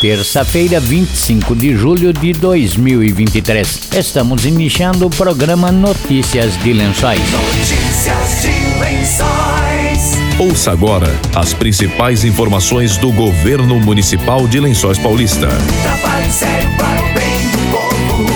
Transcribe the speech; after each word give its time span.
terça-feira, 0.00 0.80
25 0.80 1.54
de 1.54 1.76
julho 1.76 2.12
de 2.12 2.32
2023. 2.32 3.90
Estamos 3.96 4.46
iniciando 4.46 5.06
o 5.06 5.10
programa 5.10 5.70
Notícias 5.70 6.56
de 6.62 6.72
Lençóis. 6.72 7.20
Notícias 7.30 8.42
de 8.42 8.80
Lençóis. 8.80 10.18
Ouça 10.38 10.72
agora 10.72 11.14
as 11.34 11.52
principais 11.52 12.24
informações 12.24 12.96
do 12.96 13.12
governo 13.12 13.78
municipal 13.78 14.48
de 14.48 14.58
Lençóis 14.58 14.98
Paulista. 14.98 15.48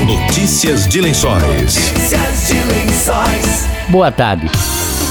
Notícias 0.06 0.86
de 0.86 1.00
Lençóis. 1.00 1.42
Notícias 1.42 2.46
de 2.46 2.54
Lençóis. 2.54 3.66
Boa 3.88 4.12
tarde. 4.12 4.50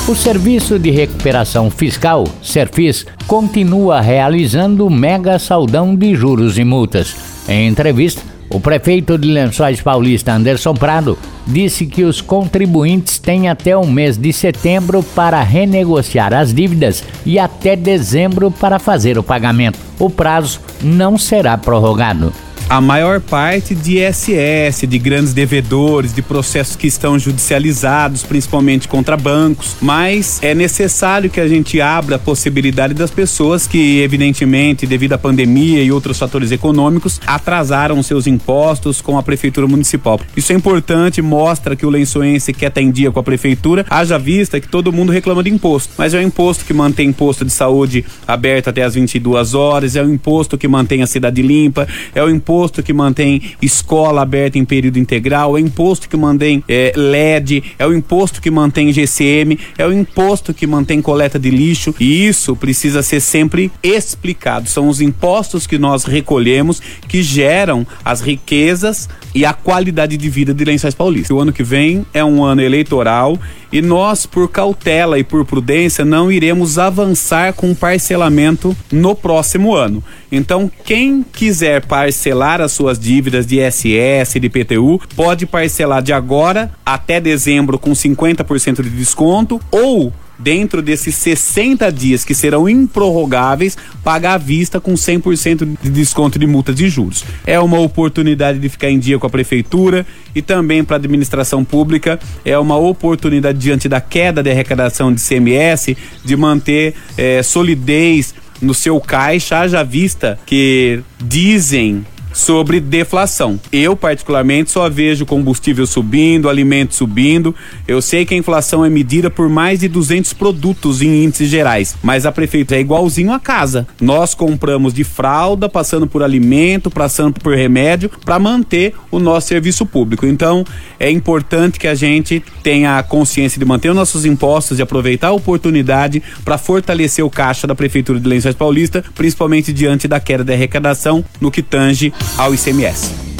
O 0.05 0.13
Serviço 0.13 0.77
de 0.77 0.91
Recuperação 0.91 1.71
Fiscal, 1.71 2.25
Serfis, 2.41 3.05
continua 3.25 4.01
realizando 4.01 4.89
mega 4.89 5.39
saldão 5.39 5.95
de 5.95 6.13
juros 6.13 6.57
e 6.57 6.63
multas. 6.65 7.15
Em 7.47 7.69
entrevista, 7.69 8.21
o 8.49 8.59
prefeito 8.59 9.17
de 9.17 9.29
Lençóis 9.29 9.79
Paulista, 9.79 10.33
Anderson 10.33 10.73
Prado, 10.73 11.17
disse 11.47 11.85
que 11.85 12.03
os 12.03 12.19
contribuintes 12.19 13.17
têm 13.17 13.47
até 13.47 13.77
o 13.77 13.87
mês 13.87 14.17
de 14.17 14.33
setembro 14.33 15.01
para 15.01 15.41
renegociar 15.41 16.33
as 16.33 16.53
dívidas 16.53 17.01
e 17.25 17.39
até 17.39 17.77
dezembro 17.77 18.51
para 18.51 18.79
fazer 18.79 19.17
o 19.17 19.23
pagamento. 19.23 19.79
O 19.97 20.09
prazo 20.09 20.59
não 20.81 21.17
será 21.17 21.57
prorrogado 21.57 22.33
a 22.73 22.81
maior 22.81 23.21
parte 23.21 23.75
de 23.75 23.99
ISS, 23.99 24.87
de 24.87 24.97
grandes 24.97 25.31
devedores, 25.31 26.11
de 26.11 26.23
processos 26.23 26.75
que 26.75 26.87
estão 26.87 27.19
judicializados, 27.19 28.23
principalmente 28.23 28.87
contra 28.87 29.15
bancos, 29.15 29.75
mas 29.79 30.39
é 30.41 30.55
necessário 30.55 31.29
que 31.29 31.39
a 31.39 31.47
gente 31.47 31.79
abra 31.79 32.15
a 32.15 32.19
possibilidade 32.19 32.95
das 32.95 33.11
pessoas 33.11 33.67
que, 33.67 34.01
evidentemente, 34.01 34.87
devido 34.87 35.13
à 35.13 35.19
pandemia 35.19 35.83
e 35.83 35.91
outros 35.91 36.17
fatores 36.17 36.51
econômicos, 36.51 37.21
atrasaram 37.27 38.01
seus 38.01 38.25
impostos 38.25 39.01
com 39.01 39.19
a 39.19 39.21
prefeitura 39.21 39.67
municipal. 39.67 40.19
Isso 40.35 40.51
é 40.51 40.55
importante, 40.55 41.21
mostra 41.21 41.75
que 41.75 41.85
o 41.85 41.91
lençoense 41.91 42.53
quer 42.53 42.69
estar 42.69 42.81
em 42.81 42.89
dia 42.89 43.11
com 43.11 43.19
a 43.19 43.23
prefeitura, 43.23 43.85
haja 43.87 44.17
vista 44.17 44.59
que 44.59 44.67
todo 44.67 44.91
mundo 44.91 45.11
reclama 45.11 45.43
de 45.43 45.51
imposto, 45.51 45.93
mas 45.95 46.15
é 46.15 46.17
um 46.17 46.23
imposto 46.23 46.65
que 46.65 46.73
mantém 46.73 47.09
imposto 47.09 47.45
de 47.45 47.51
saúde 47.51 48.03
aberto 48.27 48.69
até 48.69 48.81
as 48.81 48.95
22 48.95 49.53
horas, 49.53 49.95
é 49.95 50.01
um 50.01 50.11
imposto 50.11 50.57
que 50.57 50.67
mantém 50.67 51.03
a 51.03 51.07
cidade 51.07 51.39
limpa, 51.43 51.87
é 52.15 52.23
o 52.23 52.25
um 52.25 52.31
imposto 52.31 52.62
imposto 52.63 52.81
que 52.81 52.93
mantém 52.93 53.41
escola 53.61 54.21
aberta 54.21 54.57
em 54.57 54.63
período 54.63 54.97
integral, 54.97 55.57
é 55.57 55.59
imposto 55.59 56.07
que 56.07 56.15
mantém 56.15 56.63
é, 56.65 56.93
LED, 56.95 57.61
é 57.77 57.85
o 57.85 57.93
imposto 57.93 58.41
que 58.41 58.49
mantém 58.49 58.93
GCM, 58.93 59.59
é 59.77 59.85
o 59.85 59.91
imposto 59.91 60.53
que 60.53 60.65
mantém 60.65 61.01
coleta 61.01 61.37
de 61.37 61.49
lixo 61.49 61.93
e 61.99 62.25
isso 62.25 62.55
precisa 62.55 63.03
ser 63.03 63.19
sempre 63.19 63.69
explicado. 63.83 64.69
São 64.69 64.87
os 64.87 65.01
impostos 65.01 65.67
que 65.67 65.77
nós 65.77 66.05
recolhemos 66.05 66.81
que 67.05 67.21
geram 67.21 67.85
as 68.05 68.21
riquezas 68.21 69.09
e 69.35 69.45
a 69.45 69.51
qualidade 69.51 70.15
de 70.15 70.29
vida 70.29 70.53
de 70.53 70.63
Lençóis 70.63 70.95
Paulista. 70.95 71.33
O 71.33 71.41
ano 71.41 71.51
que 71.51 71.63
vem 71.63 72.05
é 72.13 72.23
um 72.23 72.45
ano 72.45 72.61
eleitoral 72.61 73.37
e 73.73 73.81
nós, 73.81 74.27
por 74.27 74.47
cautela 74.49 75.17
e 75.17 75.23
por 75.23 75.43
prudência, 75.43 76.05
não 76.05 76.31
iremos 76.31 76.77
avançar 76.77 77.53
com 77.53 77.73
parcelamento 77.73 78.77
no 78.91 79.15
próximo 79.15 79.73
ano. 79.73 80.03
Então, 80.31 80.71
quem 80.85 81.23
quiser 81.23 81.83
parcelar 81.85 82.42
as 82.43 82.71
suas 82.71 82.99
dívidas 82.99 83.45
de 83.45 83.59
ISS, 83.59 84.39
de 84.39 84.49
PTU, 84.49 84.99
pode 85.15 85.45
parcelar 85.45 86.01
de 86.01 86.11
agora 86.11 86.71
até 86.85 87.21
dezembro 87.21 87.79
com 87.79 87.91
50% 87.91 88.81
de 88.81 88.89
desconto 88.89 89.61
ou 89.71 90.11
dentro 90.37 90.81
desses 90.81 91.15
60 91.15 91.91
dias 91.91 92.25
que 92.25 92.35
serão 92.35 92.67
improrrogáveis, 92.67 93.77
pagar 94.03 94.33
à 94.33 94.37
vista 94.37 94.79
com 94.79 94.93
100% 94.93 95.77
de 95.81 95.89
desconto 95.89 96.37
de 96.37 96.45
multa 96.45 96.73
de 96.73 96.89
juros. 96.89 97.23
É 97.45 97.59
uma 97.59 97.79
oportunidade 97.79 98.59
de 98.59 98.67
ficar 98.69 98.89
em 98.89 98.99
dia 98.99 99.17
com 99.17 99.27
a 99.27 99.29
prefeitura 99.29 100.05
e 100.35 100.41
também 100.41 100.83
para 100.83 100.97
a 100.97 100.99
administração 100.99 101.63
pública 101.63 102.19
é 102.43 102.57
uma 102.57 102.77
oportunidade 102.77 103.57
diante 103.57 103.87
da 103.87 104.01
queda 104.01 104.43
de 104.43 104.51
arrecadação 104.51 105.13
de 105.13 105.21
CMS 105.21 105.95
de 106.23 106.35
manter 106.35 106.95
é, 107.17 107.41
solidez 107.41 108.33
no 108.61 108.73
seu 108.73 108.99
caixa, 108.99 109.59
haja 109.59 109.83
vista 109.83 110.39
que 110.45 111.01
dizem 111.19 112.05
sobre 112.33 112.79
deflação. 112.79 113.59
Eu, 113.71 113.95
particularmente, 113.95 114.71
só 114.71 114.89
vejo 114.89 115.25
combustível 115.25 115.85
subindo, 115.85 116.49
alimentos 116.49 116.97
subindo. 116.97 117.55
Eu 117.87 118.01
sei 118.01 118.25
que 118.25 118.33
a 118.33 118.37
inflação 118.37 118.83
é 118.83 118.89
medida 118.89 119.29
por 119.29 119.47
mais 119.47 119.79
de 119.79 119.87
200 119.87 120.33
produtos 120.33 121.01
em 121.01 121.23
índices 121.23 121.49
gerais, 121.49 121.95
mas 122.01 122.25
a 122.25 122.31
prefeitura 122.31 122.79
é 122.79 122.81
igualzinho 122.81 123.31
a 123.31 123.39
casa. 123.39 123.87
Nós 124.01 124.33
compramos 124.33 124.93
de 124.93 125.03
fralda, 125.03 125.69
passando 125.69 126.07
por 126.07 126.23
alimento, 126.23 126.89
passando 126.89 127.39
por 127.39 127.55
remédio, 127.55 128.09
para 128.25 128.39
manter 128.39 128.93
o 129.11 129.19
nosso 129.19 129.47
serviço 129.47 129.85
público. 129.85 130.25
Então, 130.25 130.65
é 130.99 131.09
importante 131.09 131.79
que 131.79 131.87
a 131.87 131.95
gente 131.95 132.43
tenha 132.63 132.97
a 132.97 133.03
consciência 133.03 133.59
de 133.59 133.65
manter 133.65 133.89
os 133.89 133.95
nossos 133.95 134.25
impostos 134.25 134.79
e 134.79 134.81
aproveitar 134.81 135.27
a 135.27 135.33
oportunidade 135.33 136.21
para 136.43 136.57
fortalecer 136.57 137.23
o 137.23 137.29
caixa 137.29 137.67
da 137.67 137.75
Prefeitura 137.75 138.19
de 138.19 138.27
Lençóis 138.27 138.55
Paulista, 138.55 139.03
principalmente 139.13 139.71
diante 139.71 140.07
da 140.07 140.19
queda 140.19 140.43
da 140.43 140.53
arrecadação 140.53 141.23
no 141.39 141.51
que 141.51 141.61
tange 141.61 142.11
ao 142.37 142.53
ICMS. 142.53 143.32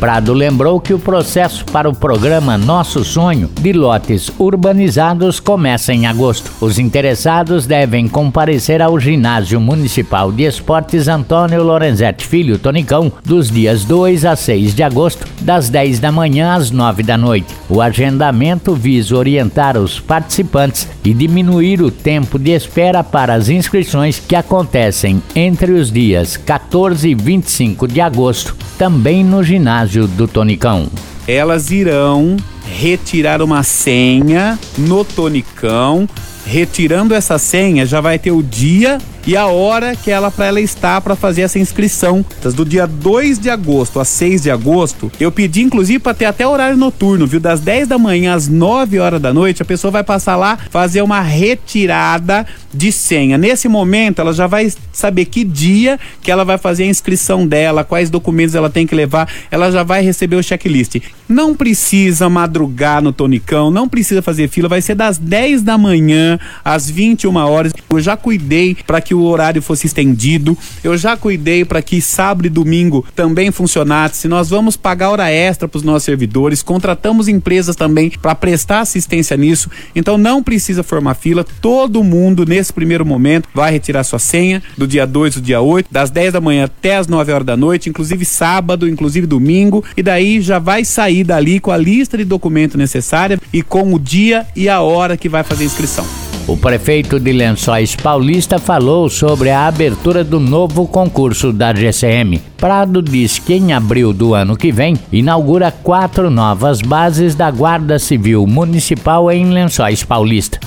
Prado 0.00 0.32
lembrou 0.32 0.80
que 0.80 0.94
o 0.94 0.98
processo 0.98 1.62
para 1.66 1.86
o 1.86 1.94
programa 1.94 2.56
Nosso 2.56 3.04
Sonho 3.04 3.50
de 3.60 3.70
lotes 3.74 4.32
urbanizados 4.38 5.38
começa 5.38 5.92
em 5.92 6.06
agosto. 6.06 6.50
Os 6.58 6.78
interessados 6.78 7.66
devem 7.66 8.08
comparecer 8.08 8.80
ao 8.80 8.98
Ginásio 8.98 9.60
Municipal 9.60 10.32
de 10.32 10.44
Esportes 10.44 11.06
Antônio 11.06 11.62
Lorenzetti 11.62 12.26
Filho 12.26 12.58
Tonicão 12.58 13.12
dos 13.22 13.50
dias 13.50 13.84
2 13.84 14.24
a 14.24 14.34
6 14.34 14.74
de 14.74 14.82
agosto, 14.82 15.26
das 15.42 15.68
10 15.68 15.98
da 15.98 16.10
manhã 16.10 16.54
às 16.54 16.70
9 16.70 17.02
da 17.02 17.18
noite. 17.18 17.54
O 17.68 17.82
agendamento 17.82 18.74
visa 18.74 19.14
orientar 19.14 19.76
os 19.76 20.00
participantes 20.00 20.88
e 21.04 21.12
diminuir 21.12 21.82
o 21.82 21.90
tempo 21.90 22.38
de 22.38 22.52
espera 22.52 23.04
para 23.04 23.34
as 23.34 23.50
inscrições 23.50 24.18
que 24.18 24.34
acontecem 24.34 25.22
entre 25.36 25.72
os 25.72 25.92
dias 25.92 26.38
14 26.38 27.06
e 27.06 27.14
25 27.14 27.86
de 27.86 28.00
agosto, 28.00 28.56
também 28.78 29.22
no 29.22 29.42
ginásio 29.42 29.89
do 29.90 30.28
Tonicão. 30.28 30.88
Elas 31.26 31.70
irão 31.70 32.36
retirar 32.78 33.42
uma 33.42 33.62
senha 33.62 34.58
no 34.78 35.04
Tonicão. 35.04 36.08
Retirando 36.46 37.14
essa 37.14 37.38
senha, 37.38 37.84
já 37.84 38.00
vai 38.00 38.18
ter 38.18 38.30
o 38.30 38.42
dia 38.42 38.98
e 39.26 39.36
a 39.36 39.46
hora 39.46 39.94
que 39.94 40.10
ela 40.10 40.30
para 40.30 40.46
ela 40.46 40.60
está 40.60 41.00
para 41.00 41.14
fazer 41.14 41.42
essa 41.42 41.58
inscrição. 41.58 42.24
Do 42.54 42.64
dia 42.64 42.86
2 42.86 43.38
de 43.38 43.50
agosto 43.50 44.00
a 44.00 44.04
6 44.04 44.42
de 44.42 44.50
agosto, 44.50 45.10
eu 45.20 45.30
pedi 45.30 45.62
inclusive 45.62 45.98
para 45.98 46.14
ter 46.14 46.24
até 46.24 46.46
horário 46.46 46.76
noturno, 46.76 47.26
viu? 47.26 47.40
Das 47.40 47.60
10 47.60 47.88
da 47.88 47.98
manhã 47.98 48.34
às 48.34 48.48
9 48.48 48.98
horas 48.98 49.20
da 49.20 49.32
noite, 49.32 49.62
a 49.62 49.64
pessoa 49.64 49.90
vai 49.90 50.02
passar 50.02 50.36
lá 50.36 50.58
fazer 50.70 51.02
uma 51.02 51.20
retirada 51.20 52.46
de 52.72 52.92
senha. 52.92 53.36
Nesse 53.36 53.68
momento, 53.68 54.20
ela 54.20 54.32
já 54.32 54.46
vai 54.46 54.72
saber 54.92 55.24
que 55.24 55.44
dia 55.44 55.98
que 56.22 56.30
ela 56.30 56.44
vai 56.44 56.58
fazer 56.58 56.84
a 56.84 56.86
inscrição 56.86 57.46
dela, 57.46 57.84
quais 57.84 58.10
documentos 58.10 58.54
ela 58.54 58.70
tem 58.70 58.86
que 58.86 58.94
levar, 58.94 59.28
ela 59.50 59.70
já 59.70 59.82
vai 59.82 60.02
receber 60.02 60.36
o 60.36 60.42
checklist. 60.42 60.96
Não 61.28 61.54
precisa 61.54 62.28
madrugar 62.28 63.02
no 63.02 63.12
Tonicão, 63.12 63.70
não 63.70 63.88
precisa 63.88 64.22
fazer 64.22 64.48
fila, 64.48 64.68
vai 64.68 64.80
ser 64.80 64.94
das 64.94 65.18
10 65.18 65.62
da 65.62 65.76
manhã 65.76 66.38
às 66.64 66.88
21 66.88 67.36
horas. 67.36 67.72
Eu 67.88 68.00
já 68.00 68.16
cuidei 68.16 68.76
para 68.86 69.00
que 69.00 69.09
que 69.10 69.14
o 69.16 69.24
horário 69.24 69.60
fosse 69.60 69.88
estendido. 69.88 70.56
Eu 70.84 70.96
já 70.96 71.16
cuidei 71.16 71.64
para 71.64 71.82
que 71.82 72.00
sábado 72.00 72.46
e 72.46 72.48
domingo 72.48 73.04
também 73.12 73.50
funcionasse. 73.50 74.28
Nós 74.28 74.48
vamos 74.48 74.76
pagar 74.76 75.10
hora 75.10 75.28
extra 75.28 75.66
para 75.66 75.78
os 75.78 75.82
nossos 75.82 76.04
servidores, 76.04 76.62
contratamos 76.62 77.26
empresas 77.26 77.74
também 77.74 78.10
para 78.10 78.36
prestar 78.36 78.82
assistência 78.82 79.36
nisso. 79.36 79.68
Então 79.96 80.16
não 80.16 80.44
precisa 80.44 80.84
formar 80.84 81.14
fila. 81.14 81.44
Todo 81.60 82.04
mundo 82.04 82.46
nesse 82.46 82.72
primeiro 82.72 83.04
momento 83.04 83.48
vai 83.52 83.72
retirar 83.72 84.04
sua 84.04 84.20
senha 84.20 84.62
do 84.78 84.86
dia 84.86 85.04
2 85.08 85.34
do 85.34 85.40
dia 85.40 85.60
8, 85.60 85.88
das 85.90 86.08
10 86.10 86.34
da 86.34 86.40
manhã 86.40 86.66
até 86.66 86.94
as 86.94 87.08
9 87.08 87.32
horas 87.32 87.46
da 87.46 87.56
noite, 87.56 87.90
inclusive 87.90 88.24
sábado, 88.24 88.88
inclusive 88.88 89.26
domingo, 89.26 89.84
e 89.96 90.04
daí 90.04 90.40
já 90.40 90.60
vai 90.60 90.84
sair 90.84 91.24
dali 91.24 91.58
com 91.58 91.72
a 91.72 91.76
lista 91.76 92.16
de 92.16 92.24
documento 92.24 92.78
necessária 92.78 93.40
e 93.52 93.60
com 93.60 93.92
o 93.92 93.98
dia 93.98 94.46
e 94.54 94.68
a 94.68 94.80
hora 94.80 95.16
que 95.16 95.28
vai 95.28 95.42
fazer 95.42 95.64
a 95.64 95.66
inscrição. 95.66 96.29
O 96.50 96.56
prefeito 96.56 97.20
de 97.20 97.32
Lençóis 97.32 97.94
Paulista 97.94 98.58
falou 98.58 99.08
sobre 99.08 99.50
a 99.50 99.68
abertura 99.68 100.24
do 100.24 100.40
novo 100.40 100.84
concurso 100.84 101.52
da 101.52 101.72
GCM. 101.72 102.42
Prado 102.56 103.00
diz 103.00 103.38
que 103.38 103.54
em 103.54 103.72
abril 103.72 104.12
do 104.12 104.34
ano 104.34 104.56
que 104.56 104.72
vem 104.72 104.96
inaugura 105.12 105.70
quatro 105.70 106.28
novas 106.28 106.82
bases 106.82 107.36
da 107.36 107.48
Guarda 107.52 108.00
Civil 108.00 108.44
Municipal 108.48 109.30
em 109.30 109.48
Lençóis 109.48 110.02
Paulista. 110.02 110.58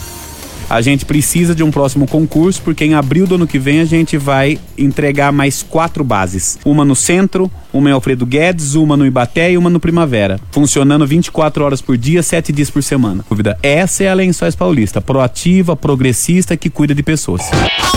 A 0.70 0.82
gente 0.82 1.06
precisa 1.06 1.54
de 1.54 1.64
um 1.64 1.72
próximo 1.72 2.08
concurso, 2.08 2.62
porque 2.62 2.86
em 2.86 2.94
abril 2.94 3.28
do 3.28 3.36
ano 3.36 3.48
que 3.48 3.60
vem 3.60 3.80
a 3.80 3.86
gente 3.86 4.18
vai 4.18 4.60
entregar 4.78 5.32
mais 5.32 5.62
quatro 5.64 6.04
bases. 6.04 6.58
Uma 6.66 6.84
no 6.84 6.96
centro, 6.96 7.52
uma 7.72 7.90
em 7.90 7.94
Alfredo 7.94 8.26
Guedes, 8.26 8.76
uma 8.76 8.98
no 8.98 9.06
Ibaté 9.06 9.52
e 9.52 9.58
uma 9.58 9.70
no 9.70 9.80
Primavera. 9.80 10.40
Funcionando 10.52 11.06
24 11.06 11.64
horas 11.64 11.82
por 11.82 11.98
dia, 11.98 12.24
7 12.24 12.52
dias 12.52 12.70
por 12.70 12.84
semana. 12.84 13.24
Dúvida. 13.30 13.58
Essa 13.62 14.04
é 14.04 14.10
a 14.10 14.14
Lençóis 14.14 14.56
Paulista, 14.56 15.02
proativa, 15.02 15.76
progressista, 15.76 16.56
que 16.56 16.70
cuida 16.70 16.94
de 16.94 17.04
pessoas. 17.04 17.42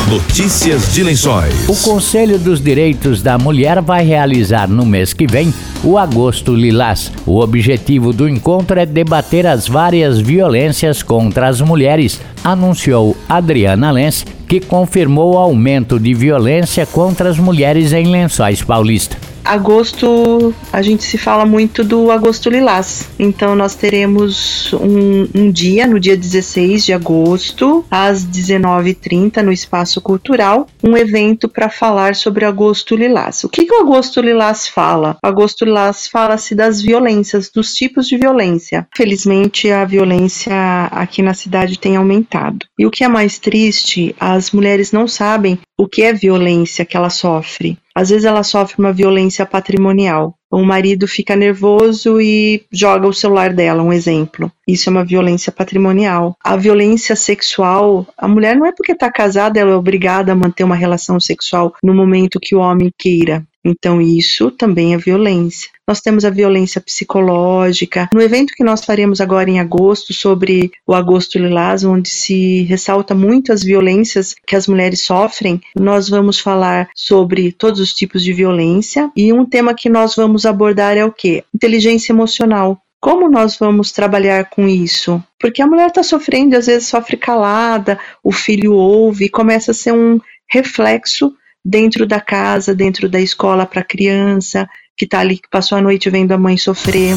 Notícias 0.09 0.95
de 0.95 1.03
Lençóis. 1.03 1.69
O 1.69 1.77
Conselho 1.83 2.39
dos 2.39 2.61
Direitos 2.61 3.23
da 3.23 3.37
Mulher 3.37 3.83
vai 3.83 4.05
realizar 4.05 4.69
no 4.69 4.87
mês 4.87 5.13
que 5.13 5.27
vem 5.27 5.53
o 5.83 5.99
Agosto 5.99 6.55
Lilás. 6.55 7.11
O 7.27 7.41
objetivo 7.41 8.13
do 8.13 8.29
encontro 8.29 8.79
é 8.79 8.87
debater 8.87 9.47
as 9.47 9.67
várias 9.67 10.21
violências 10.21 11.03
contra 11.03 11.49
as 11.49 11.61
mulheres, 11.61 12.21
anunciou 12.57 13.17
Adriana 13.29 13.91
Lenz, 13.91 14.25
que 14.49 14.61
confirmou 14.61 15.35
o 15.35 15.39
aumento 15.39 16.01
de 16.01 16.15
violência 16.15 16.87
contra 16.87 17.29
as 17.29 17.39
mulheres 17.39 17.93
em 17.93 18.07
Lençóis 18.07 18.63
Paulista 18.63 19.26
agosto, 19.47 20.55
a 20.73 20.83
gente 20.83 21.05
se 21.05 21.17
fala 21.17 21.47
muito 21.47 21.85
do 21.85 22.11
agosto 22.11 22.51
lilás. 22.51 23.09
Então 23.19 23.55
nós 23.55 23.75
teremos 23.75 24.73
um, 24.75 25.29
um 25.35 25.51
dia, 25.51 25.87
no 25.87 25.99
dia 25.99 26.17
16 26.17 26.85
de 26.85 26.93
agosto, 26.93 27.85
às 27.91 28.25
19h30, 28.25 29.43
no 29.43 29.53
Espaço 29.53 30.01
Cultural, 30.01 30.67
um 30.83 30.97
evento 30.97 31.49
para 31.49 31.69
falar 31.69 32.15
sobre 32.15 32.45
agosto 32.45 32.97
lilás. 32.97 33.45
O 33.45 33.49
que, 33.49 33.65
que 33.65 33.75
o 33.75 33.81
agosto 33.81 34.21
lilás 34.21 34.69
fala? 34.69 35.17
O 35.23 35.27
agosto 35.27 35.65
lilás 35.65 36.09
fala-se 36.09 36.55
das 36.55 36.83
violências, 36.83 37.51
dos 37.51 37.75
tipos 37.75 38.07
de 38.09 38.17
violência. 38.17 38.87
Felizmente 38.97 39.71
a 39.71 39.85
violência 39.85 40.55
aqui 40.91 41.23
na 41.23 41.35
cidade 41.35 41.79
tem 41.79 41.97
aumentado. 41.97 42.67
E 42.79 42.87
o 42.87 42.91
que 42.91 43.05
é 43.05 43.09
mais 43.09 43.39
triste, 43.39 44.15
as 44.19 44.51
mulheres 44.51 44.93
não 44.93 45.07
sabem 45.07 45.59
o 45.79 45.87
que 45.87 46.03
é 46.03 46.13
violência 46.13 46.85
que 46.85 46.97
ela 46.97 47.11
sofre. 47.11 47.79
Às 47.97 48.11
vezes 48.11 48.27
ela 48.27 48.43
sofre 48.43 48.77
uma 48.79 48.93
violência 48.93 49.47
patrimonial. 49.47 50.35
O 50.51 50.63
marido 50.63 51.09
fica 51.09 51.35
nervoso 51.35 52.21
e 52.21 52.63
joga 52.71 53.09
o 53.09 53.13
celular 53.13 53.55
dela, 53.55 53.83
um 53.83 53.91
exemplo. 53.91 54.53
Isso 54.69 54.91
é 54.91 54.93
uma 54.93 55.03
violência 55.03 55.51
patrimonial. 55.51 56.37
A 56.45 56.57
violência 56.57 57.17
sexual, 57.17 58.07
a 58.19 58.29
mulher 58.29 58.55
não 58.55 58.67
é 58.67 58.73
porque 58.73 58.93
está 58.93 59.11
casada, 59.11 59.59
ela 59.59 59.71
é 59.71 59.75
obrigada 59.77 60.33
a 60.33 60.37
manter 60.37 60.63
uma 60.63 60.77
relação 60.77 61.19
sexual 61.19 61.75
no 61.83 61.95
momento 61.95 62.39
que 62.39 62.55
o 62.55 62.59
homem 62.61 62.93
queira. 62.99 63.43
Então, 63.67 64.01
isso 64.01 64.51
também 64.53 64.95
é 64.95 64.97
violência. 64.97 65.69
Nós 65.89 66.01
temos 66.01 66.25
a 66.25 66.31
violência 66.31 66.81
psicológica. 66.81 68.09
No 68.13 68.23
evento 68.23 68.55
que 68.57 68.63
nós 68.63 68.85
faremos 68.85 69.21
agora 69.21 69.51
em 69.51 69.59
agosto, 69.59 70.15
sobre 70.15 70.71
o 70.87 70.95
Agosto 70.95 71.37
Lilás, 71.37 71.85
onde 71.85 72.09
se 72.09 72.63
ressalta 72.63 73.13
muito 73.13 73.53
as 73.53 73.65
violências 73.65 74.35
que 74.47 74.55
as 74.55 74.69
mulheres 74.69 75.01
sofrem, 75.03 75.61
nós 75.77 76.09
vamos 76.09 76.39
falar 76.39 76.89
sobre 76.95 77.51
todos 77.51 77.81
os 77.81 77.93
tipos 77.93 78.23
de 78.23 78.33
violência. 78.33 79.11
E 79.17 79.33
um 79.33 79.45
tema 79.45 79.75
que 79.75 79.89
nós 79.89 80.15
vamos 80.15 80.47
abordar 80.47 80.97
é 80.97 81.05
o 81.05 81.13
que? 81.13 81.43
Inteligência 81.53 82.13
emocional. 82.13 82.81
Como 83.01 83.29
nós 83.29 83.57
vamos 83.57 83.93
trabalhar 83.93 84.49
com 84.51 84.69
isso? 84.69 85.23
Porque 85.39 85.61
a 85.61 85.67
mulher 85.67 85.89
está 85.89 86.03
sofrendo, 86.03 86.57
às 86.57 86.67
vezes 86.67 86.89
sofre 86.89 87.17
calada, 87.17 87.99
o 88.23 88.33
filho 88.33 88.73
ouve 88.73 89.27
e 89.27 89.29
começa 89.29 89.71
a 89.71 89.75
ser 89.75 89.93
um 89.93 90.21
reflexo 90.49 91.33
dentro 91.69 92.07
da 92.07 92.21
casa, 92.21 92.73
dentro 92.73 93.09
da 93.09 93.21
escola 93.21 93.67
para 93.67 93.81
a 93.81 93.85
criança 93.85 94.69
que 94.97 95.05
está 95.05 95.19
ali, 95.19 95.37
que 95.37 95.51
passou 95.51 95.77
a 95.77 95.83
noite 95.83 96.09
vendo 96.09 96.31
a 96.31 96.39
mãe 96.39 96.57
sofrer. 96.57 97.17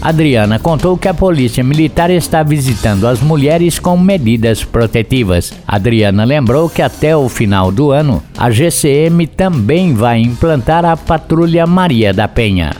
Adriana 0.00 0.58
contou 0.58 0.98
que 0.98 1.08
a 1.08 1.14
Polícia 1.14 1.64
Militar 1.64 2.10
está 2.10 2.42
visitando 2.42 3.06
as 3.06 3.20
mulheres 3.20 3.78
com 3.78 3.96
medidas 3.96 4.62
protetivas. 4.62 5.52
Adriana 5.66 6.24
lembrou 6.24 6.68
que 6.68 6.82
até 6.82 7.16
o 7.16 7.28
final 7.28 7.72
do 7.72 7.92
ano, 7.92 8.22
a 8.36 8.50
GCM 8.50 9.26
também 9.28 9.94
vai 9.94 10.20
implantar 10.20 10.84
a 10.84 10.96
Patrulha 10.96 11.66
Maria 11.66 12.12
da 12.12 12.28
Penha. 12.28 12.72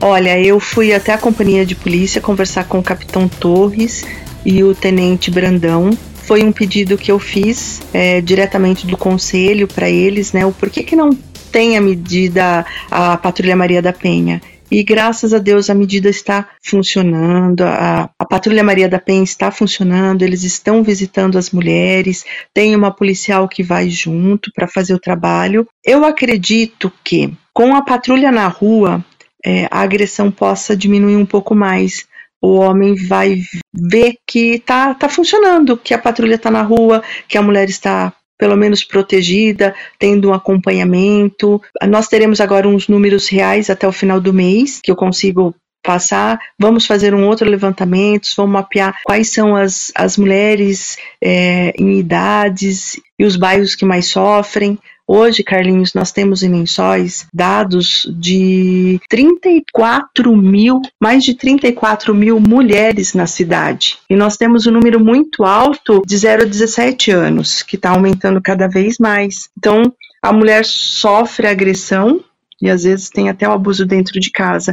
Olha, 0.00 0.40
eu 0.40 0.58
fui 0.58 0.92
até 0.92 1.12
a 1.12 1.18
companhia 1.18 1.64
de 1.64 1.76
polícia 1.76 2.20
conversar 2.20 2.64
com 2.64 2.78
o 2.78 2.82
capitão 2.82 3.28
Torres 3.28 4.04
e 4.44 4.64
o 4.64 4.74
tenente 4.74 5.30
Brandão 5.30 5.90
foi 6.24 6.42
um 6.42 6.52
pedido 6.52 6.96
que 6.96 7.10
eu 7.10 7.18
fiz 7.18 7.82
é, 7.92 8.20
diretamente 8.20 8.86
do 8.86 8.96
conselho 8.96 9.66
para 9.66 9.88
eles, 9.88 10.32
né? 10.32 10.44
O 10.46 10.52
porquê 10.52 10.82
que 10.82 10.96
não 10.96 11.10
tem 11.50 11.76
a 11.76 11.80
medida 11.80 12.64
a 12.90 13.16
Patrulha 13.16 13.56
Maria 13.56 13.82
da 13.82 13.92
Penha? 13.92 14.40
E 14.70 14.82
graças 14.82 15.34
a 15.34 15.38
Deus 15.38 15.68
a 15.68 15.74
medida 15.74 16.08
está 16.08 16.48
funcionando, 16.62 17.60
a, 17.60 18.08
a, 18.18 18.24
Patrulha 18.24 18.64
Maria 18.64 18.88
da 18.88 18.98
Penha 18.98 19.22
está 19.22 19.50
funcionando, 19.50 20.22
eles 20.22 20.44
estão 20.44 20.82
visitando 20.82 21.36
as 21.36 21.50
mulheres, 21.50 22.24
tem 22.54 22.74
uma 22.74 22.90
policial 22.90 23.46
que 23.46 23.62
vai 23.62 23.90
junto 23.90 24.50
para 24.54 24.66
fazer 24.66 24.94
o 24.94 24.98
trabalho. 24.98 25.68
Eu 25.84 26.06
acredito 26.06 26.90
que 27.04 27.34
com 27.52 27.76
a 27.76 27.82
patrulha 27.82 28.32
na 28.32 28.48
rua, 28.48 29.04
é, 29.44 29.68
a 29.70 29.80
agressão 29.80 30.30
possa 30.30 30.74
diminuir 30.74 31.16
um 31.16 31.26
pouco 31.26 31.54
mais 31.54 32.06
o 32.42 32.54
homem 32.54 32.94
vai 32.94 33.42
ver 33.72 34.16
que 34.26 34.58
tá, 34.58 34.92
tá 34.94 35.08
funcionando, 35.08 35.76
que 35.76 35.94
a 35.94 35.98
patrulha 35.98 36.34
está 36.34 36.50
na 36.50 36.62
rua, 36.62 37.02
que 37.28 37.38
a 37.38 37.42
mulher 37.42 37.68
está 37.68 38.12
pelo 38.36 38.56
menos 38.56 38.82
protegida, 38.82 39.72
tendo 40.00 40.30
um 40.30 40.34
acompanhamento. 40.34 41.62
Nós 41.88 42.08
teremos 42.08 42.40
agora 42.40 42.66
uns 42.66 42.88
números 42.88 43.28
reais 43.28 43.70
até 43.70 43.86
o 43.86 43.92
final 43.92 44.20
do 44.20 44.34
mês, 44.34 44.80
que 44.82 44.90
eu 44.90 44.96
consigo 44.96 45.54
passar. 45.80 46.40
Vamos 46.58 46.84
fazer 46.84 47.14
um 47.14 47.26
outro 47.26 47.48
levantamento, 47.48 48.28
vamos 48.36 48.52
mapear 48.52 48.96
quais 49.04 49.32
são 49.32 49.54
as, 49.54 49.92
as 49.94 50.16
mulheres 50.16 50.96
é, 51.22 51.72
em 51.78 51.98
idades 51.98 53.00
e 53.16 53.24
os 53.24 53.36
bairros 53.36 53.76
que 53.76 53.84
mais 53.84 54.06
sofrem. 54.06 54.76
Hoje, 55.06 55.42
Carlinhos, 55.42 55.94
nós 55.94 56.12
temos 56.12 56.42
em 56.42 56.50
Lençóis 56.50 57.26
dados 57.34 58.06
de 58.18 59.00
34 59.08 60.34
mil, 60.36 60.80
mais 61.00 61.24
de 61.24 61.34
34 61.34 62.14
mil 62.14 62.40
mulheres 62.40 63.12
na 63.12 63.26
cidade. 63.26 63.98
E 64.08 64.16
nós 64.16 64.36
temos 64.36 64.66
um 64.66 64.70
número 64.70 64.98
muito 65.04 65.44
alto 65.44 66.02
de 66.06 66.16
0 66.16 66.42
a 66.42 66.46
17 66.46 67.10
anos, 67.10 67.62
que 67.62 67.76
está 67.76 67.90
aumentando 67.90 68.40
cada 68.40 68.68
vez 68.68 68.98
mais. 68.98 69.48
Então, 69.58 69.92
a 70.22 70.32
mulher 70.32 70.64
sofre 70.64 71.48
agressão 71.48 72.20
e 72.60 72.70
às 72.70 72.84
vezes 72.84 73.10
tem 73.10 73.28
até 73.28 73.48
o 73.48 73.52
abuso 73.52 73.84
dentro 73.84 74.20
de 74.20 74.30
casa. 74.30 74.72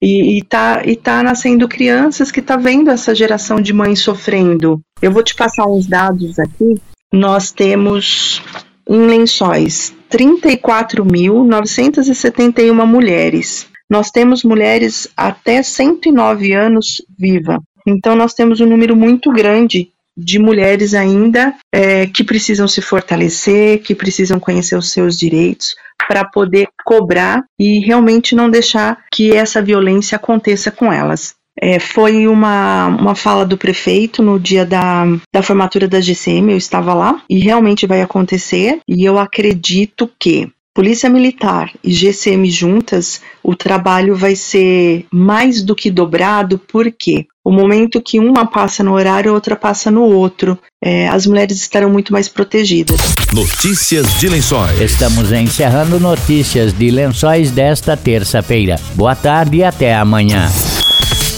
E, 0.00 0.38
está 0.38 0.82
e 0.84 0.96
tá 0.96 1.22
nascendo 1.22 1.68
crianças 1.68 2.30
que 2.30 2.42
tá 2.42 2.56
vendo 2.56 2.90
essa 2.90 3.14
geração 3.14 3.60
de 3.60 3.72
mães 3.72 4.00
sofrendo. 4.00 4.80
Eu 5.02 5.10
vou 5.10 5.22
te 5.22 5.34
passar 5.34 5.66
uns 5.66 5.86
dados 5.86 6.38
aqui. 6.38 6.74
Nós 7.12 7.50
temos 7.50 8.42
em 8.88 9.06
Lençóis 9.06 9.92
34.971 10.10 12.86
mulheres. 12.86 13.66
Nós 13.88 14.10
temos 14.10 14.42
mulheres 14.44 15.08
até 15.16 15.62
109 15.62 16.52
anos 16.52 17.00
viva. 17.18 17.62
Então 17.86 18.16
nós 18.16 18.34
temos 18.34 18.60
um 18.60 18.66
número 18.66 18.96
muito 18.96 19.30
grande 19.30 19.90
de 20.16 20.38
mulheres 20.38 20.94
ainda 20.94 21.54
é, 21.72 22.06
que 22.06 22.22
precisam 22.22 22.68
se 22.68 22.80
fortalecer, 22.80 23.82
que 23.82 23.94
precisam 23.94 24.38
conhecer 24.38 24.76
os 24.76 24.90
seus 24.90 25.18
direitos 25.18 25.74
para 26.06 26.24
poder 26.24 26.68
cobrar 26.84 27.42
e 27.58 27.80
realmente 27.80 28.34
não 28.34 28.50
deixar 28.50 29.04
que 29.12 29.34
essa 29.34 29.60
violência 29.60 30.16
aconteça 30.16 30.70
com 30.70 30.92
elas. 30.92 31.34
É, 31.64 31.78
foi 31.78 32.28
uma, 32.28 32.88
uma 32.88 33.14
fala 33.14 33.46
do 33.46 33.56
prefeito 33.56 34.22
no 34.22 34.38
dia 34.38 34.66
da, 34.66 35.06
da 35.32 35.42
formatura 35.42 35.88
da 35.88 35.98
GCM, 35.98 36.52
eu 36.52 36.58
estava 36.58 36.92
lá, 36.92 37.22
e 37.28 37.38
realmente 37.38 37.86
vai 37.86 38.02
acontecer, 38.02 38.80
e 38.86 39.02
eu 39.02 39.18
acredito 39.18 40.10
que 40.18 40.50
Polícia 40.74 41.08
Militar 41.08 41.70
e 41.82 41.90
GCM 41.90 42.50
juntas, 42.50 43.22
o 43.42 43.56
trabalho 43.56 44.14
vai 44.14 44.36
ser 44.36 45.06
mais 45.10 45.62
do 45.62 45.74
que 45.74 45.90
dobrado, 45.90 46.60
porque 46.70 47.26
o 47.42 47.50
momento 47.50 48.02
que 48.02 48.18
uma 48.18 48.44
passa 48.44 48.82
no 48.82 48.92
horário, 48.92 49.30
a 49.30 49.34
outra 49.34 49.56
passa 49.56 49.90
no 49.90 50.02
outro. 50.02 50.58
É, 50.82 51.08
as 51.08 51.26
mulheres 51.26 51.58
estarão 51.58 51.88
muito 51.88 52.12
mais 52.12 52.28
protegidas. 52.28 52.98
Notícias 53.32 54.18
de 54.18 54.28
Lençóis. 54.28 54.80
Estamos 54.80 55.32
encerrando 55.32 55.98
notícias 56.00 56.72
de 56.72 56.90
Lençóis 56.90 57.50
desta 57.50 57.96
terça-feira. 57.96 58.76
Boa 58.94 59.14
tarde 59.14 59.58
e 59.58 59.64
até 59.64 59.94
amanhã. 59.94 60.50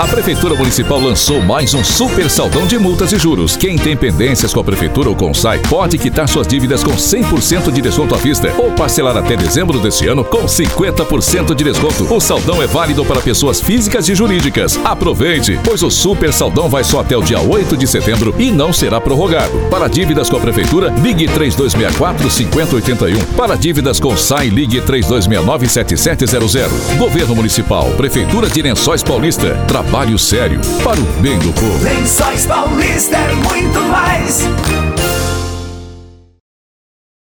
A 0.00 0.08
Prefeitura 0.08 0.54
Municipal 0.54 0.98
lançou 0.98 1.42
mais 1.42 1.74
um 1.74 1.84
super 1.84 2.30
saldão 2.30 2.66
de 2.66 2.78
multas 2.78 3.12
e 3.12 3.18
juros. 3.18 3.54
Quem 3.54 3.76
tem 3.76 3.94
pendências 3.94 4.54
com 4.54 4.60
a 4.60 4.64
Prefeitura 4.64 5.10
ou 5.10 5.14
com 5.14 5.30
o 5.30 5.34
SAI 5.34 5.58
pode 5.58 5.98
quitar 5.98 6.26
suas 6.26 6.46
dívidas 6.46 6.82
com 6.82 6.92
100% 6.92 7.70
de 7.70 7.82
desconto 7.82 8.14
à 8.14 8.16
vista 8.16 8.50
ou 8.56 8.72
parcelar 8.72 9.14
até 9.14 9.36
dezembro 9.36 9.78
deste 9.78 10.08
ano 10.08 10.24
com 10.24 10.46
50% 10.46 11.54
de 11.54 11.64
desconto. 11.64 12.14
O 12.14 12.18
saldão 12.18 12.62
é 12.62 12.66
válido 12.66 13.04
para 13.04 13.20
pessoas 13.20 13.60
físicas 13.60 14.08
e 14.08 14.14
jurídicas. 14.14 14.80
Aproveite, 14.82 15.60
pois 15.62 15.82
o 15.82 15.90
super 15.90 16.32
saldão 16.32 16.66
vai 16.66 16.82
só 16.82 17.00
até 17.00 17.14
o 17.14 17.22
dia 17.22 17.38
8 17.38 17.76
de 17.76 17.86
setembro 17.86 18.34
e 18.38 18.50
não 18.50 18.72
será 18.72 19.02
prorrogado. 19.02 19.68
Para 19.68 19.86
dívidas 19.86 20.30
com 20.30 20.38
a 20.38 20.40
Prefeitura, 20.40 20.88
ligue 21.02 21.28
3264 21.28 22.30
5081. 22.30 23.20
Para 23.36 23.54
dívidas 23.54 24.00
com 24.00 24.14
o 24.14 24.16
SAI, 24.16 24.48
ligue 24.48 24.80
3269 24.80 25.68
7700. 25.68 26.96
Governo 26.96 27.34
Municipal, 27.34 27.90
Prefeitura 27.98 28.48
de 28.48 28.62
Lençóis 28.62 29.02
Paulista. 29.02 29.58
Trabalho 29.90 30.16
sério 30.16 30.60
para 30.84 31.00
o 31.00 31.04
bem 31.20 31.36
do 31.40 31.52
povo. 31.52 31.82
Lençóis 31.82 32.46
Paulista 32.46 33.16
é 33.16 33.34
muito 33.34 33.80
mais. 33.90 34.46